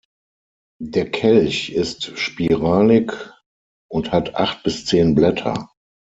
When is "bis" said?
4.63-4.83